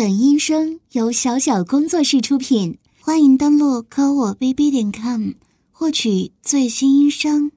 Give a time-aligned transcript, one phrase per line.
[0.00, 5.32] 本音声由小小工作室出品，欢迎登录科我 bb 点 com
[5.70, 7.52] 获取最新音声。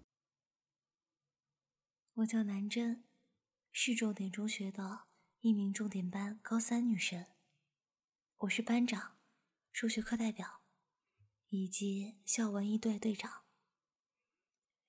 [2.16, 3.02] 我叫南真，
[3.72, 5.04] 市重点中学的
[5.40, 7.28] 一名重点班高三女生，
[8.40, 9.14] 我是班长、
[9.72, 10.60] 数学课代表
[11.48, 13.44] 以及校文艺队队长。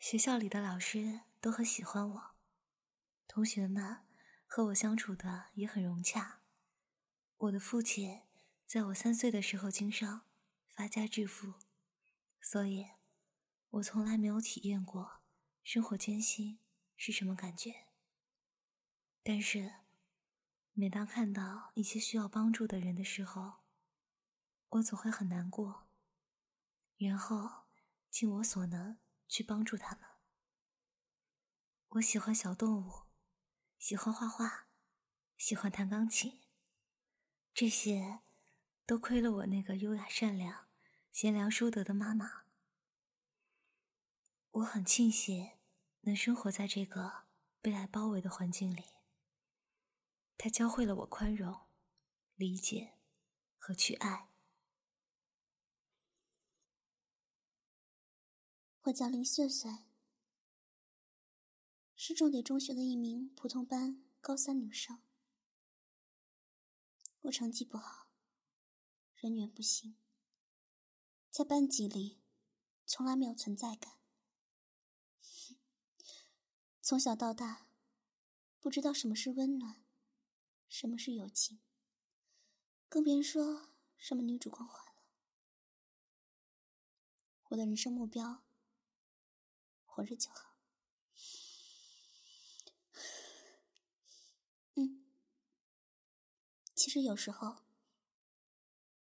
[0.00, 2.22] 学校里的老师都很喜欢我，
[3.28, 3.98] 同学们
[4.44, 6.40] 和我相处的也很融洽。
[7.44, 8.22] 我的父亲
[8.64, 10.26] 在我三岁的时候经商，
[10.66, 11.54] 发家致富，
[12.40, 12.86] 所以
[13.68, 15.20] 我从来没有体验过
[15.62, 16.58] 生活艰辛
[16.96, 17.88] 是什么感觉。
[19.22, 19.74] 但是，
[20.72, 23.64] 每当看到一些需要帮助的人的时候，
[24.70, 25.88] 我总会很难过，
[26.96, 27.66] 然后
[28.08, 30.06] 尽我所能去帮助他们。
[31.88, 33.02] 我喜欢小动物，
[33.78, 34.68] 喜欢画画，
[35.36, 36.43] 喜欢弹钢琴。
[37.54, 38.18] 这些
[38.84, 40.66] 都亏了我那个优雅善良、
[41.12, 42.46] 贤良淑德的妈妈。
[44.50, 45.52] 我很庆幸
[46.00, 47.26] 能生活在这个
[47.60, 48.82] 被爱包围的环境里。
[50.36, 51.68] 她教会了我宽容、
[52.34, 52.98] 理解
[53.56, 54.32] 和去爱。
[58.82, 59.70] 我叫林穗穗，
[61.94, 65.03] 是重点中学的一名普通班高三女生。
[67.24, 68.10] 我成绩不好，
[69.14, 69.96] 人缘不行，
[71.30, 72.22] 在班级里
[72.84, 73.98] 从来没有存在感。
[76.82, 77.70] 从小到大，
[78.60, 79.86] 不知道什么是温暖，
[80.68, 81.62] 什么是友情，
[82.90, 84.92] 更别说什么女主光环了。
[87.44, 88.44] 我的人生目标，
[89.86, 90.53] 活着就好。
[96.84, 97.64] 其实有时候，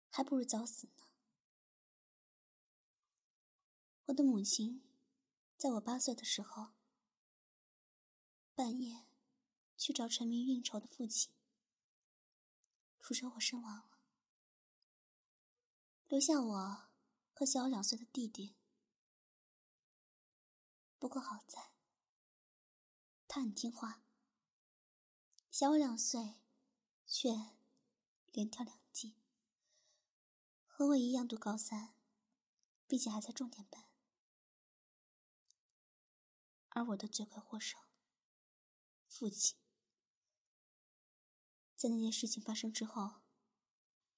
[0.09, 1.09] 还不如早死呢。
[4.05, 4.89] 我的母亲，
[5.57, 6.69] 在我八岁的时候，
[8.55, 9.07] 半夜
[9.75, 11.29] 去找沉迷应酬的父亲，
[13.01, 13.99] 出车祸身亡了，
[16.07, 16.89] 留下我
[17.33, 18.55] 和小我两岁的弟弟。
[20.97, 21.73] 不过好在，
[23.27, 24.05] 他很听话，
[25.51, 26.35] 小我两岁，
[27.05, 27.56] 却。
[28.37, 29.15] 连跳两级，
[30.67, 31.95] 和我一样读高三，
[32.85, 33.85] 并且还在重点班。
[36.69, 37.79] 而我的罪魁祸首，
[39.07, 39.57] 父亲，
[41.75, 43.21] 在那件事情发生之后，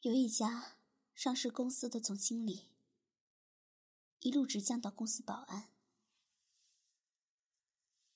[0.02, 0.75] 有一家
[1.16, 2.68] 上市公司的总经理，
[4.19, 5.72] 一路直降到公司保安，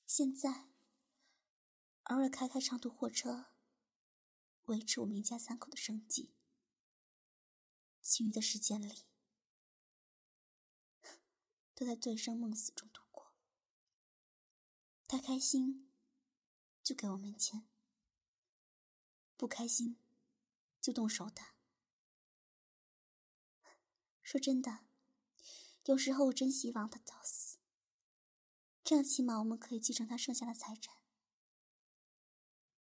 [0.05, 0.67] 现在
[2.03, 3.52] 偶尔开开长途货车。
[4.65, 6.33] 维持我们一家三口的生计，
[8.01, 9.03] 其余的时间里，
[11.75, 13.33] 都在醉生梦死中度过。
[15.05, 15.91] 他开心，
[16.81, 17.67] 就给我们钱；
[19.35, 19.97] 不开心，
[20.79, 21.55] 就动手打。
[24.21, 24.85] 说真的，
[25.83, 27.57] 有时候我真希望他早死，
[28.81, 30.95] 这样起码我们可以继承他剩下的财产，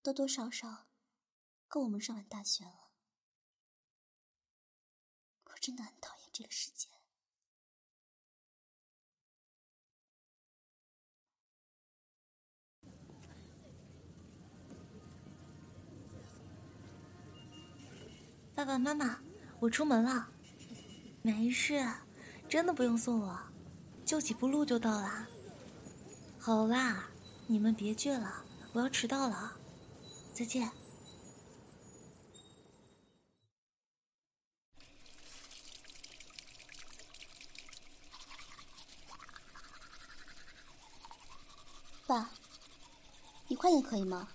[0.03, 0.88] 多多少少。
[1.69, 2.89] 够我们上完大学了，
[5.45, 6.89] 我真的很讨厌这个世界。
[18.55, 19.21] 爸爸妈妈，
[19.61, 20.33] 我出门了，
[21.23, 21.87] 没事，
[22.49, 23.39] 真的不用送我，
[24.07, 25.29] 就几步路就到了。
[26.41, 27.11] 好啦，
[27.47, 29.57] 你们别倔了，我要迟到了，
[30.33, 30.73] 再见。
[42.09, 42.31] 爸，
[43.47, 44.29] 你快点可以吗？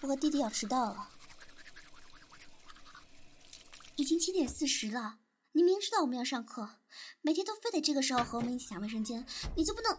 [0.00, 1.10] 我和弟弟要迟到了。
[3.94, 5.20] 已经七点四十了，
[5.52, 6.80] 你明知道我们要上课，
[7.22, 9.24] 每天都非得这个时候和我们一起抢卫生间，
[9.56, 9.92] 你就不能？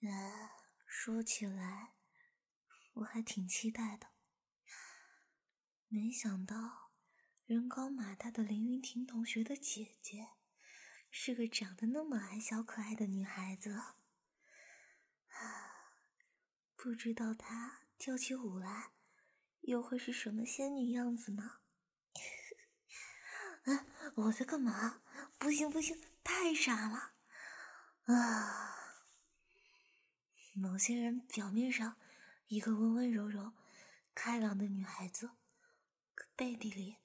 [0.00, 0.50] 呃，
[0.86, 1.94] 说起来，
[2.94, 4.06] 我还挺期待的。
[5.88, 6.87] 没想到，
[7.48, 10.28] 人高马大的凌云婷同学的姐姐，
[11.10, 13.72] 是个长得那么矮小可爱的女孩子。
[13.72, 13.94] 啊，
[16.76, 18.90] 不知道她跳起舞来，
[19.62, 21.60] 又会是什么仙女样子呢？
[23.64, 23.86] 啊，
[24.16, 25.00] 我在干嘛？
[25.38, 27.14] 不行不行，太傻了
[28.14, 29.06] 啊！
[30.52, 31.96] 某些人表面上
[32.48, 33.54] 一个温温柔柔、
[34.14, 35.30] 开朗的女孩子，
[36.14, 36.98] 可背地里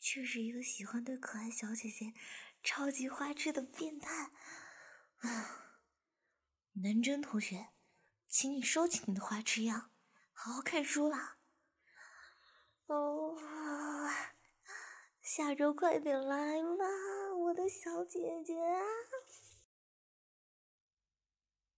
[0.00, 2.14] 却是一个喜欢对可爱小姐姐
[2.62, 4.32] 超级花痴的变态
[5.18, 5.84] 啊！
[6.72, 7.68] 南真同学，
[8.26, 9.90] 请你收起你的花痴样，
[10.32, 11.38] 好好看书啦！
[12.86, 13.36] 哦，
[15.20, 16.86] 下周快点来吧，
[17.36, 18.54] 我的小姐姐。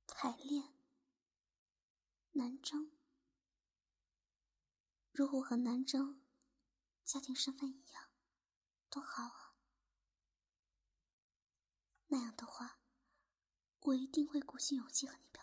[0.07, 0.73] 排练。
[2.35, 2.93] 南征，
[5.11, 6.23] 如果和南征
[7.05, 8.12] 家庭身份一样，
[8.93, 9.55] 多好啊！
[12.09, 12.79] 那样的话，
[13.81, 15.42] 我一定会鼓起勇气和你表。